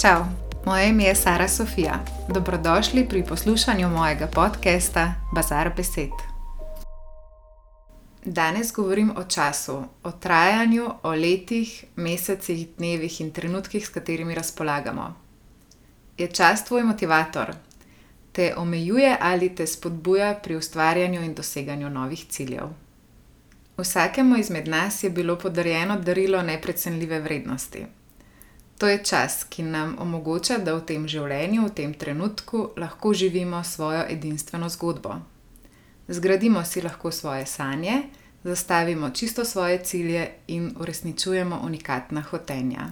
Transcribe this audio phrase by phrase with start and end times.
[0.00, 0.24] Čau,
[0.64, 2.04] moje ime je Sara Sofija.
[2.28, 6.10] Dobrodošli pri poslušanju mojega podcasta Bazar Besed.
[8.24, 15.14] Danes govorim o času, o trajanju, o letih, mesecih, dnevih in trenutkih, s katerimi razpolagamo.
[16.18, 17.54] Je čas tvoj motivator?
[18.32, 22.68] Te omejuje ali te spodbuja pri ustvarjanju in doseganju novih ciljev?
[23.78, 27.86] Vsakemu izmed nas je bilo podarjeno darilo neprecenljive vrednosti.
[28.78, 33.64] To je čas, ki nam omogoča, da v tem življenju, v tem trenutku lahko živimo
[33.64, 35.16] svojo edinstveno zgodbo.
[36.08, 38.02] Zgradimo si lahko svoje sanje,
[38.44, 42.90] zastavimo čisto svoje cilje in uresničujemo unikatna hotenja.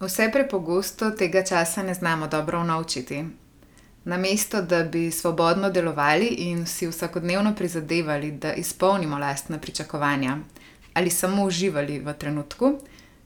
[0.00, 3.24] Vse prepogosto tega časa ne znamo dobro unovčiti.
[4.04, 10.38] Namesto da bi svobodno delovali in si vsakodnevno prizadevali, da izpolnimo lastna pričakovanja
[10.94, 12.78] ali samo uživali v trenutku,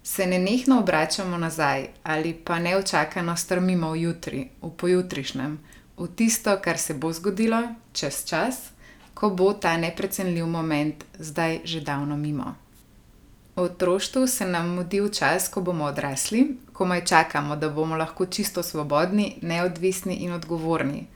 [0.06, 5.58] se ne nehno obračamo nazaj ali pa neočakano strmimo v jutri, v pojutrišnjem,
[5.98, 8.70] v tisto, kar se bo zgodilo čez čas,
[9.14, 12.54] ko bo ta neprecenljiv moment zdaj že davno mimo.
[13.56, 18.26] V otroštvu se nam mudi v čas, ko bomo odrasli, komaj čakamo, da bomo lahko
[18.26, 21.06] čisto svobodni, neodvisni in odgovorni.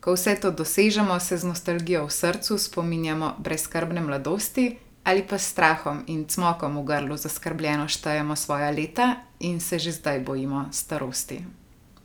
[0.00, 5.50] Ko vse to dosežemo, se z nostalgijo v srcu spominjamo brezskrbne mladosti ali pa s
[5.50, 11.44] strahom in cmokom v grlu zaskrbljeno štejemo svoja leta in se že zdaj bojimo starosti.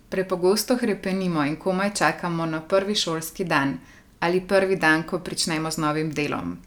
[0.09, 3.77] Prepogosto hrepenimo in komaj čakamo na prvi šolski dan
[4.19, 6.57] ali prvi dan, ko pričnemo z novim delom.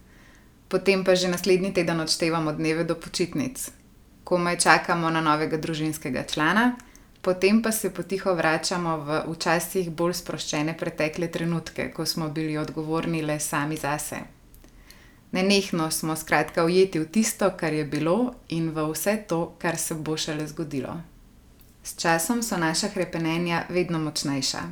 [0.68, 3.70] Potem pa že naslednji teden odštevamo dneve do počitnic.
[4.24, 6.76] Komaj čakamo na novega družinskega člana,
[7.22, 13.22] potem pa se potiho vračamo v včasih bolj sproščene pretekle trenutke, ko smo bili odgovorni
[13.22, 14.37] le sami zase.
[15.32, 19.94] Nenehno smo skratka ujeti v tisto, kar je bilo, in v vse to, kar se
[19.94, 21.00] bo šele zgodilo.
[21.82, 24.62] S časom so naša hrepenenja vedno močnejša.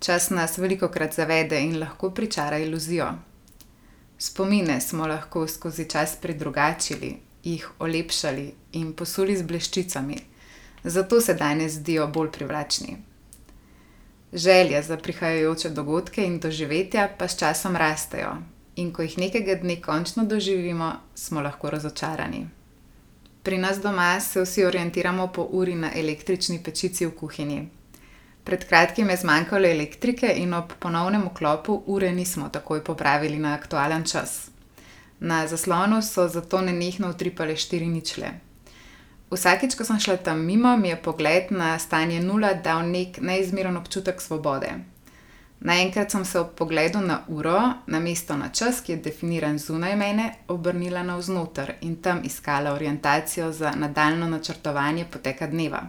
[0.00, 3.12] Čas nas veliko krat zavede in lahko pričara iluzijo.
[4.18, 10.16] Spomine smo lahko skozi čas predrugačili, jih olepšali in posuli z bleščicami,
[10.84, 12.96] zato se danes zdijo bolj privlačni.
[14.32, 18.36] Želje za prihajajoče dogodke in doživetja pa s časom rastejo,
[18.76, 22.46] in ko jih nekega dne končno doživimo, smo lahko razočarani.
[23.42, 27.68] Pri nas doma se vsi orientiramo po uri na električni pečici v kuhinji.
[28.44, 34.04] Pred kratkim je zmanjkalo elektrike in ob ponovnem vklopu ure nismo takoj popravili na aktualen
[34.04, 34.50] čas.
[35.20, 38.32] Na zaslonu so zato nenehno utripale štiri ničle.
[39.30, 43.76] Vsakič, ko sem šla tam mimo, mi je pogled na stanje nula dal nek neizmeren
[43.76, 44.72] občutek svobode.
[45.60, 49.96] Naenkrat sem se ob pogledu na uro, na mesto na čas, ki je definiran zunaj
[49.96, 55.82] mene, obrnila navznoter in tam iskala orientacijo za nadaljno načrtovanje poteka dneva.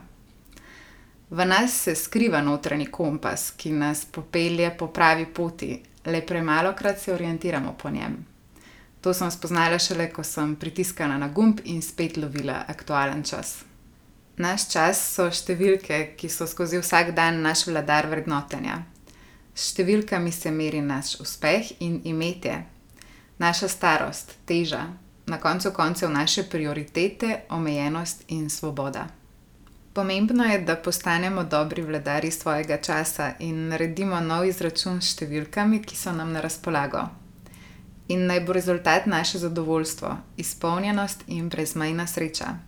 [1.30, 7.00] V nas se skriva notranji kompas, ki nas popelje po pravi poti, le premalo krat
[7.00, 8.26] se orientiramo po njem.
[9.00, 13.64] To sem spoznala šele, ko sem pritiskala na gumb in spet lovila aktualen čas.
[14.36, 18.82] Naš čas so številke, ki so skozi vsak dan naš vladar vrednotenja.
[19.56, 22.58] S številkami se meri naš uspeh in imetje,
[23.40, 24.82] naša starost, teža,
[25.26, 29.06] na koncu koncev naše prioritete, omejenost in svoboda.
[29.96, 35.96] Pomembno je, da postanemo dobri vladari svojega časa in naredimo nov izračun s številkami, ki
[35.96, 37.08] so nam na razpolago.
[38.12, 42.58] In naj bo rezultat naše zadovoljstvo, izpolnjenost in brezmejna sreča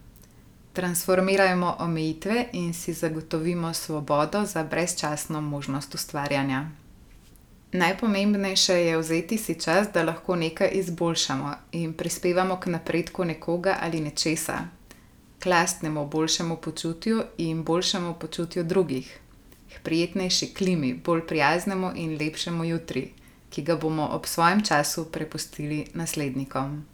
[0.79, 6.71] transformirajmo omejitve in si zagotovimo svobodo za brezčasno možnost ustvarjanja.
[7.73, 14.01] Najpomembnejše je vzeti si čas, da lahko nekaj izboljšamo in prispevamo k napredku nekoga ali
[14.01, 14.59] nečesa,
[15.39, 19.19] k lastnemu boljšemu počutju in boljšemu počutju drugih,
[19.75, 23.11] k prijetnejši klimi, bolj prijaznemu in lepšemu jutri,
[23.51, 26.85] ki ga bomo ob svojem času prepustili naslednikom.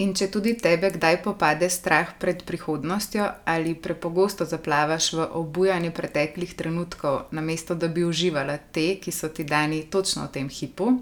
[0.00, 6.54] In če tudi tebe kdaj popade strah pred prihodnostjo ali prepogosto zaplavaš v obujanje preteklih
[6.56, 10.94] trenutkov, namesto da bi uživala te, ki so ti dani točno v tem hipu,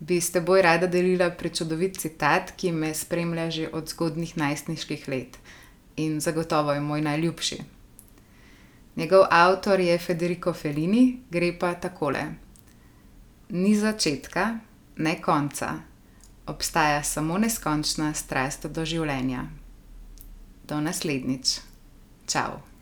[0.00, 5.40] bi s teboj rada delila prečudovit citat, ki me spremlja že od zgodnih najstniških let.
[5.96, 7.60] In zagotovo je moj najljubši.
[9.00, 12.28] Njegov avtor je Federico Fellini, gre pa takole:
[13.48, 14.58] Ni začetka,
[14.96, 15.95] ne konca
[16.46, 19.46] obstaja samo neskončna strast do življenja.
[20.66, 21.58] Do naslednjič.
[22.26, 22.75] Ciao.